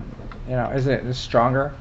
you 0.48 0.56
know, 0.56 0.70
is 0.72 0.88
it 0.88 1.06
is 1.06 1.18
stronger? 1.18 1.74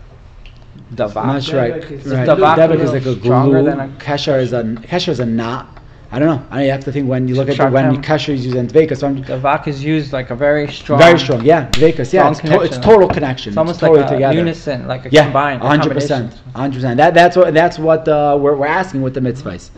Davak. 0.95 1.23
I'm 1.23 1.27
not 1.27 1.43
sure. 1.43 1.61
Right. 1.61 1.83
Davak 1.83 1.91
is- 1.91 2.07
right. 2.07 2.23
is 2.23 2.29
Davak 2.29 2.57
Davak 2.57 2.81
is 2.81 2.93
like 2.93 3.03
a 3.03 3.09
little 3.09 3.25
stronger 3.25 3.61
glue. 3.63 3.71
than 3.71 3.81
a- 3.81 3.89
Kesher 3.99 4.41
is 4.41 4.53
a 4.53 4.63
kesher 4.63 5.09
is 5.09 5.21
a 5.21 5.27
knot. 5.27 5.82
I 6.15 6.19
don't 6.19 6.29
know. 6.29 6.47
I 6.51 6.65
you 6.65 6.71
have 6.71 6.85
to 6.85 6.93
think 6.93 7.09
when 7.09 7.27
you 7.27 7.35
look 7.35 7.49
at 7.49 7.57
the, 7.57 7.71
when 7.71 8.03
kesher 8.03 8.35
is 8.35 8.45
used 8.45 8.55
in 8.55 8.67
dvekus. 8.69 8.99
So 8.99 9.07
I'm 9.07 9.25
Davak 9.25 9.67
is 9.67 9.83
used 9.83 10.13
like 10.13 10.29
a 10.29 10.37
very 10.37 10.71
strong. 10.71 10.99
very 10.99 11.19
strong. 11.19 11.43
Yeah, 11.43 11.71
dvekus. 11.71 12.13
Yeah, 12.13 12.31
it's, 12.31 12.41
to, 12.41 12.61
it's 12.61 12.77
total 12.77 13.09
connection. 13.09 13.53
It's 13.53 13.57
almost 13.57 13.81
totally 13.81 14.03
like 14.03 14.11
a 14.11 14.15
together. 14.17 14.37
unison, 14.37 14.87
like 14.87 15.07
a 15.07 15.11
yeah, 15.11 15.25
combined. 15.25 15.63
hundred 15.63 15.95
percent, 15.95 16.35
hundred 16.55 16.75
percent. 16.75 16.99
That 16.99 17.15
that's 17.15 17.35
what 17.35 17.55
that's 17.55 17.79
what 17.79 18.07
uh, 18.07 18.37
we're 18.39 18.55
we're 18.55 18.67
asking 18.67 19.01
with 19.01 19.15
the 19.15 19.21
mitzvahs. 19.21 19.71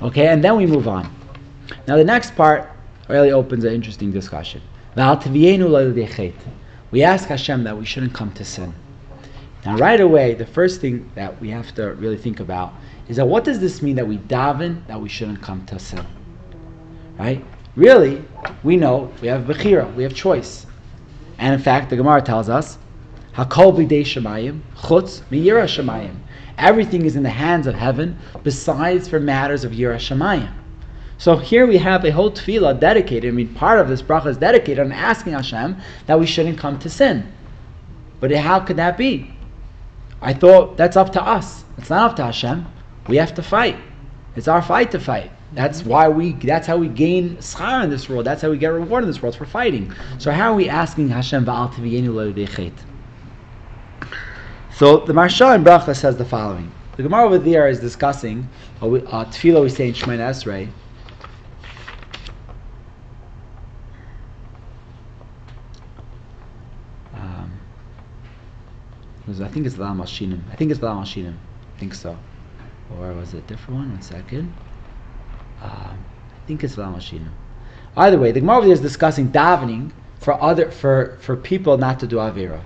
Okay, 0.00 0.28
and 0.28 0.42
then 0.42 0.56
we 0.56 0.64
move 0.64 0.88
on. 0.88 1.14
Now 1.86 1.96
the 1.98 2.04
next 2.04 2.34
part 2.36 2.70
really 3.08 3.32
opens 3.32 3.64
an 3.64 3.74
interesting 3.74 4.10
discussion. 4.10 4.62
V'al 4.96 5.22
tvienu 5.22 5.68
l'yedei 5.68 6.32
We 6.90 7.02
ask 7.02 7.28
Hashem 7.28 7.64
that 7.64 7.76
we 7.76 7.84
shouldn't 7.84 8.14
come 8.14 8.32
to 8.32 8.46
sin. 8.46 8.72
Now, 9.66 9.76
right 9.76 10.00
away, 10.00 10.34
the 10.34 10.46
first 10.46 10.80
thing 10.80 11.10
that 11.14 11.40
we 11.40 11.50
have 11.50 11.72
to 11.76 11.92
really 11.94 12.16
think 12.16 12.40
about 12.40 12.72
is 13.08 13.16
that 13.16 13.26
what 13.26 13.44
does 13.44 13.60
this 13.60 13.82
mean 13.82 13.96
that 13.96 14.06
we 14.06 14.18
daven 14.18 14.86
that 14.86 15.00
we 15.00 15.08
shouldn't 15.08 15.42
come 15.42 15.64
to 15.66 15.78
sin? 15.78 16.04
Right? 17.18 17.44
Really, 17.76 18.22
we 18.62 18.76
know 18.76 19.12
we 19.20 19.28
have 19.28 19.42
bechira, 19.44 19.92
we 19.94 20.02
have 20.02 20.14
choice, 20.14 20.66
and 21.38 21.54
in 21.54 21.60
fact, 21.60 21.90
the 21.90 21.96
Gemara 21.96 22.22
tells 22.22 22.48
us, 22.48 22.78
"Hakol 23.34 23.74
b'dei 23.74 24.02
shemayim, 24.02 24.60
chutz 24.76 25.22
miyira 25.30 25.64
shemayim." 25.64 26.16
Everything 26.58 27.06
is 27.06 27.16
in 27.16 27.22
the 27.22 27.30
hands 27.30 27.66
of 27.66 27.74
heaven, 27.74 28.16
besides 28.42 29.08
for 29.08 29.18
matters 29.18 29.64
of 29.64 29.72
yira 29.72 29.96
shemayim. 29.96 30.50
So 31.18 31.36
here 31.36 31.66
we 31.66 31.78
have 31.78 32.04
a 32.04 32.10
whole 32.10 32.30
tefillah 32.30 32.80
dedicated. 32.80 33.32
I 33.32 33.34
mean, 33.34 33.54
part 33.54 33.78
of 33.78 33.88
this 33.88 34.02
bracha 34.02 34.26
is 34.26 34.36
dedicated 34.36 34.84
on 34.84 34.92
asking 34.92 35.34
Hashem 35.34 35.76
that 36.06 36.18
we 36.18 36.26
shouldn't 36.26 36.58
come 36.58 36.78
to 36.80 36.90
sin. 36.90 37.32
But 38.20 38.32
how 38.32 38.60
could 38.60 38.76
that 38.76 38.98
be? 38.98 39.32
I 40.20 40.32
thought 40.32 40.76
that's 40.76 40.96
up 40.96 41.12
to 41.12 41.22
us. 41.22 41.64
It's 41.78 41.90
not 41.90 42.10
up 42.10 42.16
to 42.16 42.24
Hashem. 42.24 42.66
We 43.08 43.16
have 43.16 43.34
to 43.34 43.42
fight. 43.42 43.76
It's 44.36 44.48
our 44.48 44.62
fight 44.62 44.90
to 44.92 45.00
fight. 45.00 45.30
That's 45.54 45.84
why 45.84 46.08
we. 46.08 46.32
That's 46.32 46.66
how 46.66 46.78
we 46.78 46.88
gain 46.88 47.36
schar 47.36 47.84
in 47.84 47.90
this 47.90 48.08
world. 48.08 48.24
That's 48.24 48.40
how 48.40 48.50
we 48.50 48.56
get 48.56 48.68
reward 48.68 49.04
in 49.04 49.10
this 49.10 49.20
world 49.20 49.36
for 49.36 49.44
fighting. 49.44 49.92
So 50.18 50.30
how 50.30 50.52
are 50.52 50.56
we 50.56 50.68
asking 50.68 51.10
Hashem 51.10 51.44
Va'al 51.44 51.70
Lo 52.14 52.32
So 54.72 54.98
the 54.98 55.12
Maharsha 55.12 55.54
in 55.54 55.64
Bracha 55.64 55.94
says 55.94 56.16
the 56.16 56.24
following. 56.24 56.72
The 56.96 57.02
Gemara 57.02 57.24
over 57.24 57.38
there 57.38 57.68
is 57.68 57.80
discussing 57.80 58.48
a 58.80 58.86
uh, 58.86 59.24
tefillah 59.26 59.62
we 59.62 59.68
say 59.68 59.88
in 59.88 59.94
Shemoneh 59.94 60.30
Esrei. 60.30 60.70
Um, 67.14 67.52
I 69.28 69.48
think 69.48 69.66
it's 69.66 69.76
Lam 69.76 69.98
Shinim. 70.00 70.40
I 70.50 70.56
think 70.56 70.70
it's 70.70 70.80
Lam 70.80 71.04
Shinim. 71.04 71.34
I 71.76 71.78
think 71.78 71.94
so. 71.94 72.16
Or 73.00 73.12
was 73.12 73.34
it 73.34 73.38
a 73.38 73.40
different 73.42 73.80
one? 73.80 73.90
One 73.92 74.02
second. 74.02 74.52
Um, 75.62 75.70
I 75.70 76.46
think 76.46 76.64
it's 76.64 76.76
Lam 76.76 76.94
Shinim. 76.94 77.30
Either 77.96 78.18
way, 78.18 78.32
the 78.32 78.40
Gemara 78.40 78.58
over 78.58 78.66
there 78.66 78.74
is 78.74 78.80
discussing 78.80 79.28
davening 79.30 79.92
for 80.18 80.40
other 80.42 80.70
for, 80.70 81.18
for 81.20 81.36
people 81.36 81.76
not 81.78 82.00
to 82.00 82.06
do 82.06 82.16
avera. 82.16 82.62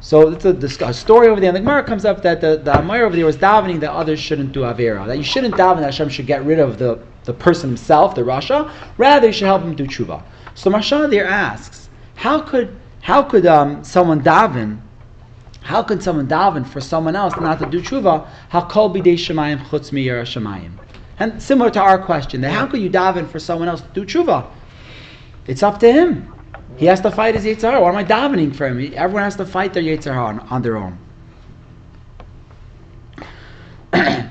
So 0.00 0.28
it's 0.28 0.44
a, 0.44 0.86
a 0.86 0.92
story 0.92 1.28
over 1.28 1.40
there. 1.40 1.48
And 1.48 1.56
the 1.56 1.60
Gemara 1.60 1.82
comes 1.82 2.04
up 2.04 2.22
that 2.22 2.40
the, 2.40 2.58
the 2.58 2.78
Amir 2.78 3.06
over 3.06 3.16
there 3.16 3.24
was 3.24 3.38
davening 3.38 3.80
that 3.80 3.90
others 3.90 4.20
shouldn't 4.20 4.52
do 4.52 4.60
avera. 4.60 5.06
That 5.06 5.16
you 5.16 5.24
shouldn't 5.24 5.54
daven 5.54 5.76
that 5.76 5.86
Hashem 5.86 6.10
should 6.10 6.26
get 6.26 6.44
rid 6.44 6.58
of 6.58 6.78
the 6.78 7.02
the 7.24 7.32
person 7.32 7.70
himself, 7.70 8.14
the 8.14 8.20
Rasha. 8.20 8.70
Rather, 8.98 9.28
you 9.28 9.32
should 9.32 9.46
help 9.46 9.62
him 9.62 9.74
do 9.74 9.86
tshuva. 9.86 10.22
So 10.54 10.70
Maharsha 10.70 11.08
there 11.08 11.26
asks, 11.26 11.88
how 12.16 12.40
could 12.40 12.76
how 13.00 13.22
could 13.22 13.46
um, 13.46 13.82
someone 13.82 14.22
daven? 14.22 14.78
How 15.64 15.82
can 15.82 15.98
someone 15.98 16.28
daven 16.28 16.66
for 16.66 16.80
someone 16.82 17.16
else 17.16 17.34
not 17.40 17.58
to 17.58 17.66
do 17.66 17.80
tshuva? 17.80 18.28
Hakol 18.52 18.94
bidei 18.94 19.14
shemayim 19.14 19.64
chutz 19.64 19.90
miyar 19.90 20.22
shemayim. 20.22 20.72
And 21.18 21.42
similar 21.42 21.70
to 21.70 21.80
our 21.80 21.98
question, 21.98 22.42
that 22.42 22.50
how 22.50 22.66
could 22.66 22.82
you 22.82 22.90
daven 22.90 23.26
for 23.26 23.38
someone 23.38 23.68
else 23.68 23.80
to 23.80 23.88
do 23.94 24.04
tshuva? 24.04 24.46
It's 25.46 25.62
up 25.62 25.80
to 25.80 25.90
him. 25.90 26.30
He 26.76 26.84
has 26.84 27.00
to 27.00 27.10
fight 27.10 27.34
his 27.34 27.44
Yitzhar. 27.44 27.80
Why 27.80 27.88
am 27.88 27.96
I 27.96 28.04
davening 28.04 28.54
for 28.54 28.66
him? 28.66 28.92
Everyone 28.94 29.22
has 29.22 29.36
to 29.36 29.46
fight 29.46 29.72
their 29.72 29.82
Yitzhar 29.82 30.16
on, 30.16 30.40
on 30.40 30.60
their 30.60 30.76
own. 30.76 30.98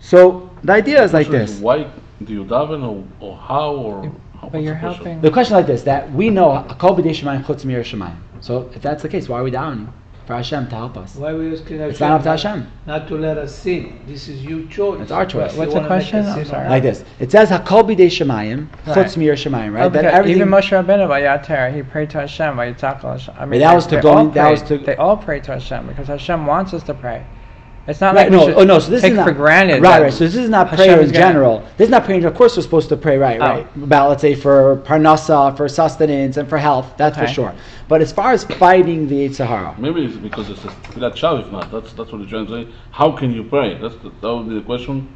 so 0.00 0.48
the 0.64 0.72
idea 0.72 1.02
is 1.02 1.12
like 1.12 1.28
this. 1.28 1.58
Why 1.58 1.90
do 2.24 2.32
you 2.32 2.44
daven 2.46 2.82
or, 2.82 3.04
or 3.20 3.36
how 3.36 3.74
or 3.74 4.10
But 4.50 4.62
you're 4.62 4.74
what's 4.74 4.82
the 4.82 4.86
question? 4.88 5.04
helping. 5.04 5.20
The 5.20 5.30
question 5.30 5.56
like 5.56 5.66
this: 5.66 5.82
that 5.82 6.12
we 6.12 6.30
know 6.30 6.64
Hakol 6.68 6.98
b'dei 6.98 7.10
shemayim 7.10 7.44
chutz 7.44 7.64
mir 7.64 7.82
shemayim. 7.82 8.16
So 8.40 8.70
if 8.74 8.82
that's 8.82 9.02
the 9.02 9.08
case, 9.08 9.28
why 9.28 9.40
are 9.40 9.42
we 9.44 9.50
davening 9.50 9.88
for 10.26 10.34
Hashem 10.34 10.68
to 10.68 10.74
help 10.76 10.96
us? 10.96 11.16
Why 11.16 11.34
we 11.34 11.52
asking 11.52 11.80
It's 11.80 12.00
not 12.00 12.12
up 12.12 12.22
to 12.22 12.30
Hashem. 12.30 12.70
Not 12.86 13.08
to 13.08 13.16
let 13.16 13.36
us 13.38 13.54
sin. 13.54 14.00
This 14.06 14.28
is 14.28 14.44
your 14.44 14.66
choice. 14.68 15.00
It's 15.00 15.10
our 15.10 15.26
choice. 15.26 15.52
You 15.54 15.58
What's 15.58 15.74
the 15.74 15.80
wanna 15.80 15.88
make 15.90 16.04
us 16.04 16.10
question? 16.10 16.26
I'm 16.26 16.44
sorry. 16.44 16.68
Like 16.68 16.82
this. 16.82 17.04
It 17.18 17.30
says 17.32 17.50
Hakol 17.50 17.82
b'dei 17.84 18.06
shemayim 18.06 18.68
chutz 18.86 18.96
Right. 18.96 19.16
mir 19.16 19.34
shemayim. 19.34 19.72
Right. 19.74 19.84
Oh, 19.84 19.88
that 19.88 20.04
everything. 20.04 20.36
even 20.36 20.48
Moshe 20.48 20.70
Rabbeinu 20.70 21.08
by 21.08 21.22
Yater, 21.22 21.74
he 21.74 21.82
prayed 21.82 22.10
to 22.10 22.20
Hashem 22.20 22.56
by 22.56 22.72
Yitzhak 22.72 23.02
Hashem. 23.02 23.34
I 23.38 23.44
mean, 23.44 23.60
that 23.60 23.70
they- 23.70 23.74
was 23.74 23.86
to 23.88 24.00
go- 24.00 24.14
all 24.14 24.26
that 24.28 24.50
was 24.50 24.62
to- 24.62 24.78
They 24.78 24.96
all 24.96 25.16
pray 25.16 25.40
to 25.40 25.52
Hashem 25.52 25.86
because 25.88 26.06
Hashem 26.06 26.46
wants 26.46 26.72
us 26.74 26.82
to 26.84 26.94
pray. 26.94 27.24
It's 27.88 28.02
not 28.02 28.14
Right, 28.14 28.30
like 28.30 28.32
no, 28.32 28.46
should 28.46 28.54
oh 28.58 28.64
no, 28.64 28.78
so 28.78 28.90
this 28.90 29.00
take 29.00 29.12
is 29.12 29.16
not 29.16 29.26
for 29.26 29.32
granted. 29.32 29.80
Right, 29.82 30.02
right. 30.02 30.12
So 30.12 30.24
this 30.24 30.36
is 30.36 30.50
not 30.50 30.68
Hashem 30.68 30.84
prayer 30.84 31.00
is 31.00 31.08
in 31.08 31.14
gonna- 31.14 31.26
general. 31.32 31.64
This 31.78 31.86
is 31.86 31.90
not 31.90 32.04
prayer. 32.04 32.26
Of 32.26 32.34
course, 32.34 32.54
we're 32.54 32.62
supposed 32.62 32.90
to 32.90 32.98
pray, 32.98 33.16
right, 33.16 33.40
Oh. 33.40 33.46
right, 33.46 33.66
about 33.82 34.10
let's 34.10 34.20
say 34.20 34.34
for 34.34 34.76
parnasa, 34.84 35.56
for 35.56 35.66
sustenance, 35.68 36.36
and 36.36 36.46
for 36.46 36.58
health. 36.58 36.92
That's 36.98 37.16
for 37.16 37.26
sure. 37.26 37.54
But 37.88 38.02
as 38.02 38.12
far 38.12 38.32
as 38.32 38.44
fighting 38.44 39.08
the 39.08 39.32
Sahara, 39.32 39.74
Maybe 39.78 40.04
it's 40.04 40.16
because 40.16 40.50
it's 40.50 40.62
a 40.66 40.68
Tfilat 40.68 41.14
Shav, 41.14 41.40
if 41.46 41.50
not. 41.50 41.72
That's, 41.72 41.94
that's 41.94 42.12
what 42.12 42.20
he's 42.20 42.28
trying 42.28 42.46
to 42.48 42.64
say. 42.66 42.68
How 42.90 43.10
can 43.10 43.32
you 43.32 43.42
pray? 43.42 43.78
That's 43.80 43.94
the, 43.96 44.10
that 44.20 44.34
would 44.36 44.50
be 44.50 44.56
the 44.56 44.60
question. 44.60 45.08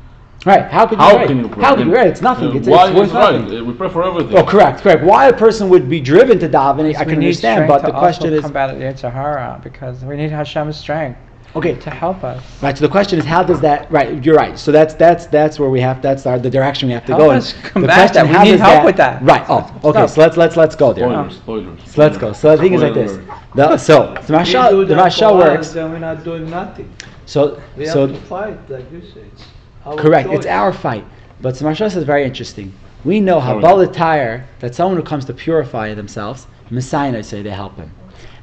right? 0.47 0.65
How 0.71 0.87
could 0.87 0.99
you 0.99 1.05
How 1.05 1.17
pray? 1.19 1.27
can 1.27 1.39
you 1.41 1.49
pray? 1.51 1.63
How 1.63 1.77
can 1.77 1.89
you 1.89 1.93
pray? 1.93 2.09
It's 2.09 2.23
nothing. 2.23 2.49
uh, 2.53 2.55
it's, 2.55 2.67
why 2.69 2.87
it's 2.89 2.97
worth 2.97 3.13
right? 3.13 3.39
nothing. 3.39 3.67
We 3.67 3.75
pray 3.75 3.91
for 3.91 4.03
everything. 4.03 4.35
Oh, 4.39 4.45
correct, 4.47 4.81
correct. 4.81 5.05
Why 5.05 5.27
a 5.29 5.37
person 5.37 5.69
would 5.69 5.91
be 5.91 6.01
driven 6.01 6.39
to 6.39 6.49
davening, 6.49 6.97
I 6.97 7.05
can 7.05 7.17
understand. 7.17 7.69
But 7.69 7.81
to 7.81 7.87
the 7.89 7.99
question 7.99 8.29
also 8.29 8.37
is, 8.39 8.45
combat 8.45 8.79
the 8.79 8.97
Sahara 8.97 9.61
because 9.63 10.03
we 10.07 10.17
need 10.17 10.31
Hashem's 10.31 10.79
strength 10.79 11.19
okay, 11.55 11.75
to 11.75 11.91
help 11.91 12.25
us. 12.25 12.43
Right. 12.63 12.77
So 12.77 12.87
the 12.87 12.91
question 12.91 13.19
is, 13.19 13.25
how 13.25 13.43
does 13.43 13.61
that? 13.61 13.91
Right. 13.91 14.25
You're 14.25 14.37
right. 14.37 14.59
So 14.59 14.73
that's 14.73 14.95
that's 14.95 15.27
that's 15.27 15.59
where 15.59 15.71
we 15.71 15.81
have. 15.81 16.03
That's 16.03 16.27
our, 16.27 16.39
the 16.39 16.51
direction 16.51 16.89
we 16.89 16.95
have 16.95 17.07
to 17.07 17.13
Help 17.15 17.21
go. 17.21 17.31
in. 17.31 17.37
us 17.39 17.53
the 17.53 17.69
combat 17.69 18.15
that. 18.15 18.27
We 18.27 18.33
how 18.33 18.43
need 18.45 18.53
does 18.53 18.61
help 18.61 18.85
with 18.85 18.97
that. 18.97 19.23
Right. 19.23 19.45
Oh. 19.49 19.59
Okay. 19.85 20.07
Stop. 20.07 20.11
So 20.11 20.21
let's 20.21 20.37
let's 20.37 20.57
let's 20.57 20.77
go 20.77 20.93
there. 20.93 21.05
Spoilers, 21.05 21.37
spoilers. 21.37 21.91
So 21.91 22.01
let's 22.01 22.19
go. 22.19 22.33
So 22.33 22.57
the 22.57 22.63
thing 22.63 22.75
is 22.75 22.83
like 22.83 22.95
this. 22.95 23.19
The, 23.55 23.77
so 23.77 24.15
the 24.15 24.33
We 24.33 24.39
Mashal, 24.39 24.89
the 24.89 24.95
Mashal 24.95 25.39
works. 25.39 25.69
us, 25.69 25.73
Then 25.75 25.91
we're 25.91 25.99
not 25.99 26.25
doing 26.25 26.49
nothing. 26.49 26.93
So 27.27 27.61
We 27.77 27.87
so 27.87 28.07
have 28.07 28.17
to 28.17 28.27
fight, 28.27 28.71
like 28.71 28.91
you 28.93 29.03
said. 29.13 29.31
It's 29.33 29.45
our 29.85 29.97
correct. 29.97 30.29
It's 30.31 30.47
our 30.47 30.73
fight. 30.73 31.05
But 31.41 31.57
the 31.57 31.65
Mashal 31.65 31.91
says 31.91 32.05
very 32.05 32.25
interesting. 32.25 32.73
We 33.05 33.21
know 33.21 33.41
how 33.41 33.61
Sorry. 33.61 33.89
tire 33.89 34.47
that 34.61 34.75
someone 34.75 34.97
who 34.97 35.03
comes 35.03 35.25
to 35.25 35.35
purify 35.35 35.93
themselves, 35.95 36.47
Messiah, 36.71 37.17
I 37.19 37.23
say 37.23 37.43
they 37.43 37.51
help 37.51 37.77
him, 37.77 37.91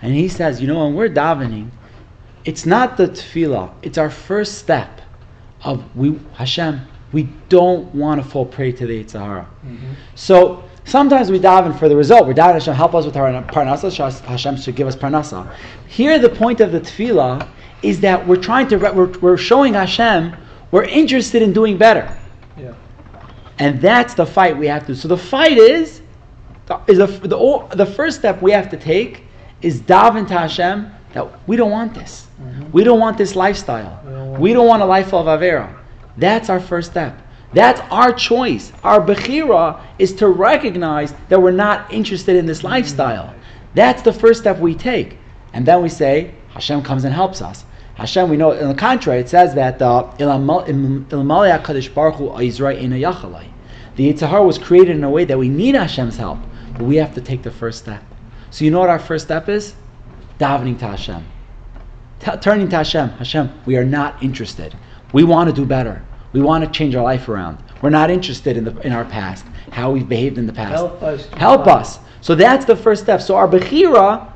and 0.02 0.14
he 0.14 0.28
says, 0.28 0.62
you 0.62 0.68
know, 0.68 0.86
when 0.86 0.96
we're 0.96 1.10
davening, 1.10 1.70
it's 2.46 2.66
not 2.66 2.98
the 2.98 3.08
tefillah. 3.08 3.72
It's 3.82 3.98
our 3.98 4.10
first 4.10 4.58
step 4.58 5.02
of 5.64 5.84
we 5.96 6.20
Hashem. 6.34 6.82
We 7.12 7.24
don't 7.50 7.94
want 7.96 8.24
to 8.24 8.30
fall 8.30 8.46
prey 8.46 8.72
to 8.72 8.86
the 8.86 9.04
Yitzhahara. 9.04 9.46
Mm-hmm. 9.46 9.94
So 10.16 10.64
sometimes 10.86 11.32
we 11.32 11.40
daven 11.40 11.78
for 11.78 11.90
the 11.90 11.96
result. 11.96 12.28
We're 12.28 12.34
davening 12.34 12.54
Hashem 12.54 12.76
help 12.76 12.94
us 12.94 13.06
with 13.06 13.18
our 13.18 13.32
parnasa. 13.44 14.22
Hashem 14.26 14.58
should 14.58 14.76
give 14.76 14.88
us 14.88 14.96
parnasa. 14.96 15.52
Here, 15.88 16.20
the 16.20 16.30
point 16.30 16.62
of 16.62 16.72
the 16.72 16.82
tefillah 16.82 17.48
is 17.82 18.00
that 18.02 18.26
we're 18.28 18.36
trying 18.36 18.68
to 18.68 18.78
we're, 18.78 19.18
we're 19.20 19.38
showing 19.38 19.74
Hashem 19.74 20.36
we're 20.72 20.84
interested 20.84 21.42
in 21.42 21.52
doing 21.52 21.78
better, 21.78 22.16
Yeah. 22.58 22.74
and 23.58 23.82
that's 23.82 24.14
the 24.14 24.26
fight 24.26 24.56
we 24.56 24.68
have 24.68 24.86
to. 24.88 24.96
So 24.96 25.08
the 25.08 25.18
fight 25.18 25.58
is 25.58 26.02
is 26.88 27.00
the 27.00 27.08
the, 27.08 27.68
the 27.76 27.86
first 27.86 28.20
step 28.20 28.42
we 28.42 28.52
have 28.52 28.70
to 28.70 28.78
take 28.78 29.24
is 29.62 29.82
daven 29.82 30.28
to 30.28 30.34
Hashem 30.34 30.92
that 31.14 31.48
we 31.48 31.56
don't 31.56 31.72
want 31.72 31.94
this. 31.94 32.28
We 32.72 32.84
don't 32.84 33.00
want 33.00 33.18
this 33.18 33.36
lifestyle. 33.36 34.02
We 34.06 34.12
don't 34.12 34.30
want 34.30 34.42
We 34.42 34.54
don't 34.54 34.68
want 34.68 34.82
a 34.82 34.86
life 34.86 35.14
of 35.14 35.26
avera. 35.26 35.76
That's 36.18 36.50
our 36.50 36.60
first 36.60 36.92
step. 36.92 37.22
That's 37.54 37.82
our 37.90 38.14
choice. 38.14 38.72
Our 38.84 39.02
bechira 39.02 39.82
is 39.98 40.14
to 40.16 40.28
recognize 40.28 41.14
that 41.30 41.42
we're 41.42 41.52
not 41.52 41.92
interested 41.92 42.36
in 42.36 42.46
this 42.46 42.64
lifestyle. 42.64 43.34
That's 43.74 44.02
the 44.02 44.14
first 44.14 44.42
step 44.42 44.60
we 44.60 44.76
take, 44.76 45.18
and 45.54 45.66
then 45.66 45.82
we 45.82 45.90
say 45.90 46.32
Hashem 46.50 46.84
comes 46.84 47.06
and 47.06 47.14
helps 47.14 47.42
us. 47.42 47.66
Hashem, 47.96 48.30
we 48.30 48.38
know. 48.38 48.52
On 48.52 48.70
the 48.70 48.76
contrary, 48.76 49.20
it 49.20 49.30
says 49.30 49.54
that 49.56 49.82
uh, 49.82 50.10
Ilmalei 50.20 51.60
Hakadosh 51.60 51.94
Baruch 51.94 52.16
Hu 52.16 52.30
Yachalai. 52.30 53.48
The 53.96 54.14
Yitzhar 54.14 54.46
was 54.46 54.58
created 54.58 54.96
in 54.96 55.04
a 55.04 55.10
way 55.10 55.26
that 55.26 55.38
we 55.38 55.50
need 55.50 55.76
Hashem's 55.76 56.16
help, 56.16 56.40
but 56.74 56.84
we 56.84 56.96
have 56.96 57.14
to 57.16 57.22
take 57.22 57.42
the 57.44 57.52
first 57.52 57.80
step. 57.80 58.04
So 58.52 58.64
you 58.64 58.72
know 58.72 58.80
what 58.80 58.90
our 58.90 59.00
first 59.00 59.26
step 59.26 59.50
is? 59.50 59.76
Davening 60.40 60.80
to 60.80 60.88
Hashem. 60.88 61.26
T- 62.20 62.38
turning 62.42 62.68
to 62.70 62.78
Hashem. 62.78 63.10
Hashem, 63.10 63.52
we 63.66 63.78
are 63.78 63.86
not 63.86 64.22
interested. 64.22 64.76
We 65.14 65.24
want 65.24 65.50
to 65.50 65.56
do 65.56 65.66
better. 65.66 66.04
We 66.34 66.42
want 66.42 66.64
to 66.64 66.70
change 66.70 66.96
our 66.96 67.04
life 67.04 67.28
around. 67.30 67.58
We're 67.82 67.90
not 67.90 68.12
interested 68.12 68.58
in 68.58 68.64
the 68.66 68.78
in 68.82 68.92
our 68.92 69.06
past, 69.06 69.46
how 69.72 69.92
we've 69.92 70.08
behaved 70.08 70.38
in 70.38 70.46
the 70.46 70.54
past. 70.54 70.74
Help 70.74 71.02
us. 71.02 71.26
Help 71.28 71.66
fight. 71.66 71.82
us. 71.82 72.00
So 72.22 72.36
that's 72.36 72.66
the 72.66 72.76
first 72.76 73.04
step. 73.04 73.22
So 73.22 73.36
our 73.36 73.48
bechira 73.48 74.32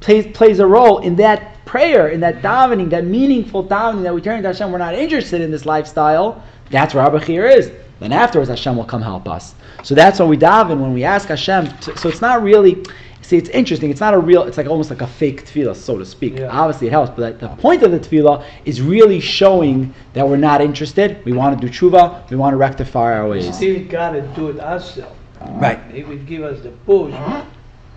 plays 0.00 0.26
plays 0.36 0.58
a 0.58 0.66
role 0.66 0.98
in 0.98 1.16
that 1.16 1.64
prayer, 1.64 2.08
in 2.08 2.20
that 2.20 2.42
davening, 2.42 2.90
that 2.90 3.04
meaningful 3.04 3.64
davening 3.64 4.02
that 4.02 4.14
we 4.14 4.20
turn 4.20 4.42
to 4.42 4.48
Hashem. 4.48 4.72
We're 4.72 4.78
not 4.78 4.94
interested 4.94 5.40
in 5.40 5.50
this 5.50 5.64
lifestyle. 5.64 6.42
That's 6.70 6.92
where 6.94 7.04
our 7.04 7.10
bechira 7.10 7.56
is. 7.56 7.70
Then 8.00 8.12
afterwards, 8.12 8.50
Hashem 8.50 8.76
will 8.76 8.84
come 8.84 9.00
help 9.00 9.28
us. 9.28 9.54
So 9.84 9.94
that's 9.94 10.18
what 10.18 10.28
we 10.28 10.36
daven 10.36 10.80
when 10.80 10.92
we 10.92 11.04
ask 11.04 11.28
Hashem. 11.28 11.68
To, 11.78 11.96
so 11.96 12.08
it's 12.08 12.20
not 12.20 12.42
really. 12.42 12.84
See, 13.22 13.36
it's 13.36 13.48
interesting. 13.50 13.90
It's 13.90 14.00
not 14.00 14.14
a 14.14 14.18
real. 14.18 14.42
It's 14.42 14.56
like 14.56 14.66
almost 14.66 14.90
like 14.90 15.00
a 15.00 15.06
fake 15.06 15.46
tefillah, 15.46 15.76
so 15.76 15.96
to 15.96 16.04
speak. 16.04 16.38
Yeah. 16.38 16.48
Obviously, 16.48 16.88
it 16.88 16.90
helps, 16.90 17.10
but 17.10 17.38
the 17.38 17.48
point 17.48 17.82
of 17.82 17.92
the 17.92 18.00
tefillah 18.00 18.44
is 18.64 18.82
really 18.82 19.20
showing 19.20 19.94
that 20.12 20.26
we're 20.28 20.36
not 20.36 20.60
interested. 20.60 21.24
We 21.24 21.32
want 21.32 21.58
to 21.60 21.66
do 21.66 21.72
tshuva. 21.72 22.28
We 22.30 22.36
want 22.36 22.52
to 22.52 22.56
rectify 22.56 23.14
our 23.14 23.28
ways. 23.28 23.46
We 23.46 23.52
still 23.52 23.84
gotta 23.84 24.22
do 24.34 24.48
it 24.50 24.60
ourselves. 24.60 25.16
Right. 25.40 25.80
He 25.92 26.02
would 26.04 26.26
give 26.26 26.42
us 26.42 26.60
the 26.62 26.70
push. 26.70 27.14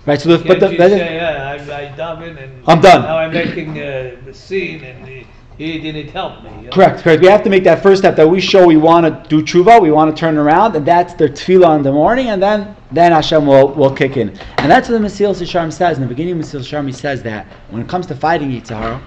Right. 0.05 0.21
So, 0.21 0.29
the, 0.29 0.43
Can't 0.43 0.47
but 0.47 0.59
the, 0.59 0.83
is- 0.83 0.91
say, 0.91 1.15
yeah, 1.15 1.49
I, 1.49 1.55
I 1.55 1.97
daven 1.97 2.41
and 2.41 2.63
I'm 2.67 2.79
done. 2.79 3.01
Now 3.01 3.17
I'm 3.17 3.33
making 3.33 3.79
uh, 3.79 4.15
the 4.25 4.33
scene 4.33 4.83
and 4.83 5.07
he, 5.07 5.25
he 5.57 5.79
didn't 5.79 6.09
help 6.09 6.43
me. 6.43 6.49
you 6.57 6.61
know? 6.63 6.71
Correct, 6.71 7.01
correct. 7.01 7.21
We 7.21 7.27
have 7.27 7.43
to 7.43 7.49
make 7.49 7.63
that 7.63 7.81
first 7.81 8.01
step 8.01 8.15
that 8.17 8.27
we 8.29 8.39
show 8.41 8.67
we 8.67 8.77
want 8.77 9.05
to 9.05 9.29
do 9.29 9.43
tshuva, 9.43 9.81
we 9.81 9.89
want 9.91 10.15
to 10.15 10.19
turn 10.19 10.37
around, 10.37 10.75
and 10.75 10.85
that's 10.85 11.13
the 11.15 11.29
tefillah 11.29 11.75
in 11.77 11.81
the 11.83 11.91
morning, 11.91 12.27
and 12.27 12.41
then 12.41 12.75
then 12.95 13.11
Hashem 13.11 13.45
will, 13.45 13.69
will 13.69 13.93
kick 13.93 14.17
in. 14.17 14.29
And 14.57 14.71
that's 14.71 14.89
what 14.89 14.99
the 14.99 15.05
Mesillas 15.05 15.41
Yesharim 15.41 15.71
says. 15.71 15.97
In 15.97 16.03
the 16.03 16.09
beginning 16.09 16.39
of 16.39 16.45
Sisharm, 16.45 16.85
he 16.85 16.91
says 16.91 17.23
that 17.23 17.47
when 17.69 17.81
it 17.81 17.87
comes 17.87 18.05
to 18.07 18.15
fighting 18.15 18.51
Yitzhara, 18.51 18.99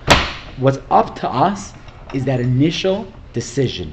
what's 0.58 0.78
up 0.90 1.14
to 1.16 1.28
us 1.28 1.72
is 2.14 2.24
that 2.24 2.40
initial 2.40 3.12
decision. 3.32 3.92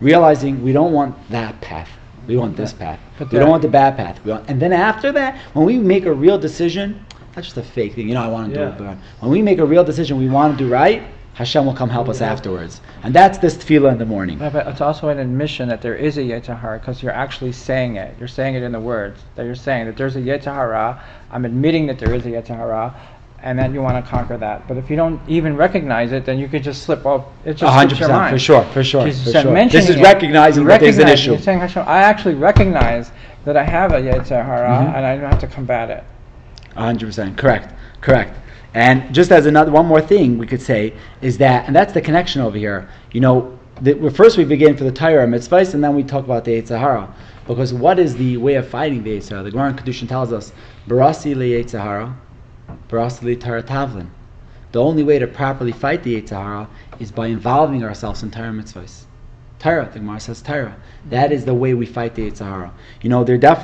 Realizing 0.00 0.62
we 0.62 0.72
don't 0.72 0.92
want 0.92 1.16
that 1.30 1.60
path. 1.60 1.90
We 2.26 2.36
want 2.36 2.56
this 2.56 2.72
path. 2.72 3.00
But 3.18 3.32
we 3.32 3.38
don't 3.38 3.48
want 3.48 3.62
the 3.62 3.68
bad 3.68 3.96
path. 3.96 4.22
We 4.24 4.32
want, 4.32 4.48
and 4.48 4.60
then 4.60 4.72
after 4.72 5.10
that, 5.12 5.38
when 5.54 5.64
we 5.64 5.78
make 5.78 6.04
a 6.04 6.12
real 6.12 6.38
decision, 6.38 7.04
not 7.34 7.44
just 7.44 7.56
a 7.56 7.62
fake 7.62 7.94
thing, 7.94 8.06
you 8.06 8.14
know, 8.14 8.22
I 8.22 8.28
want 8.28 8.52
to 8.52 8.54
do 8.54 8.62
it, 8.64 8.78
but 8.78 8.96
when 9.20 9.30
we 9.30 9.42
make 9.42 9.58
a 9.58 9.64
real 9.64 9.82
decision, 9.82 10.18
we 10.18 10.28
want 10.28 10.56
to 10.56 10.64
do 10.64 10.70
right, 10.70 11.02
Hashem 11.34 11.64
will 11.64 11.74
come 11.74 11.88
help 11.88 12.08
us 12.08 12.20
afterwards. 12.20 12.80
And 13.04 13.14
that's 13.14 13.38
this 13.38 13.56
tefillah 13.56 13.92
in 13.92 13.98
the 13.98 14.04
morning. 14.06 14.40
Yeah, 14.40 14.50
but 14.50 14.66
it's 14.66 14.80
also 14.80 15.08
an 15.08 15.18
admission 15.20 15.68
that 15.68 15.80
there 15.80 15.94
is 15.94 16.18
a 16.18 16.22
Yetzirah 16.22 16.80
because 16.80 17.00
you're 17.02 17.12
actually 17.12 17.52
saying 17.52 17.94
it. 17.96 18.16
You're 18.18 18.26
saying 18.26 18.56
it 18.56 18.62
in 18.64 18.72
the 18.72 18.80
words 18.80 19.20
that 19.36 19.46
you're 19.46 19.54
saying 19.54 19.86
that 19.86 19.96
there's 19.96 20.16
a 20.16 20.20
Yetzirah. 20.20 21.00
I'm 21.30 21.44
admitting 21.44 21.86
that 21.86 21.98
there 22.00 22.12
is 22.12 22.26
a 22.26 22.30
Yetzirah, 22.30 22.92
and 23.40 23.56
then 23.56 23.72
you 23.72 23.80
want 23.80 24.04
to 24.04 24.10
conquer 24.10 24.36
that. 24.36 24.66
But 24.66 24.78
if 24.78 24.90
you 24.90 24.96
don't 24.96 25.20
even 25.28 25.56
recognize 25.56 26.10
it, 26.10 26.24
then 26.26 26.40
you 26.40 26.48
could 26.48 26.64
just 26.64 26.82
slip 26.82 27.06
off. 27.06 27.26
It 27.44 27.50
A 27.50 27.54
just 27.54 27.72
hundred 27.72 27.90
slips 27.96 28.00
your 28.00 28.08
percent, 28.08 28.18
mind. 28.22 28.34
for 28.34 28.38
sure, 28.40 28.64
for 28.64 28.82
sure, 28.82 29.02
for 29.12 29.30
sure. 29.30 29.54
This 29.70 29.88
is 29.88 29.96
it, 29.96 30.02
recognizing 30.02 30.64
that 30.64 30.80
there's 30.80 30.98
an 30.98 31.06
issue. 31.06 31.32
You're 31.32 31.40
saying, 31.40 31.60
Hashem, 31.60 31.84
I 31.86 31.98
actually 31.98 32.34
recognize 32.34 33.12
that 33.44 33.56
I 33.56 33.62
have 33.62 33.92
a 33.92 34.00
Yetzirah, 34.00 34.26
Mhm. 34.32 34.94
and 34.96 35.06
I 35.06 35.16
don't 35.16 35.30
have 35.30 35.38
to 35.40 35.46
combat 35.46 35.88
it. 35.90 36.02
A 36.78 36.82
hundred 36.82 37.06
percent, 37.06 37.36
correct, 37.36 37.74
correct. 38.00 38.38
And 38.72 39.12
just 39.12 39.32
as 39.32 39.46
another 39.46 39.72
one 39.72 39.86
more 39.86 40.00
thing 40.00 40.38
we 40.38 40.46
could 40.46 40.62
say 40.62 40.94
is 41.20 41.36
that, 41.38 41.66
and 41.66 41.74
that's 41.74 41.92
the 41.92 42.00
connection 42.00 42.40
over 42.40 42.56
here. 42.56 42.88
You 43.10 43.20
know, 43.20 43.58
the, 43.80 44.10
first 44.14 44.36
we 44.36 44.44
begin 44.44 44.76
for 44.76 44.84
the 44.84 44.92
Torah 44.92 45.26
mitzvahs, 45.26 45.74
and 45.74 45.82
then 45.82 45.96
we 45.96 46.04
talk 46.04 46.24
about 46.24 46.44
the 46.44 46.52
Yitzhahara. 46.52 47.12
Because 47.48 47.74
what 47.74 47.98
is 47.98 48.14
the 48.14 48.36
way 48.36 48.54
of 48.54 48.68
fighting 48.68 49.02
the 49.02 49.18
Yitzhahara? 49.18 49.42
The 49.42 49.50
Gemara 49.50 49.70
in 49.70 49.76
Kedushin 49.76 50.08
tells 50.08 50.32
us, 50.32 50.52
"Barasi 50.86 51.34
le 51.34 51.46
Yitzhahara, 51.46 52.14
barasi 52.88 53.24
le 53.24 53.34
Torah 53.34 53.62
tavlin." 53.64 54.06
The 54.70 54.80
only 54.80 55.02
way 55.02 55.18
to 55.18 55.26
properly 55.26 55.72
fight 55.72 56.04
the 56.04 56.22
Yitzhahara 56.22 56.68
is 57.00 57.10
by 57.10 57.26
involving 57.26 57.82
ourselves 57.82 58.22
in 58.22 58.30
Torah 58.30 58.52
mitzvahs. 58.52 59.06
Tyra. 59.58 59.92
The 59.92 59.98
Gemara 59.98 60.20
says 60.20 60.42
Tyra. 60.42 60.74
That 61.10 61.32
is 61.32 61.44
the 61.44 61.54
way 61.54 61.74
we 61.74 61.86
fight 61.86 62.14
the 62.14 62.30
Yitzhahara. 62.30 62.70
You 63.02 63.10
know, 63.10 63.24
there 63.24 63.36
definitely 63.36 63.56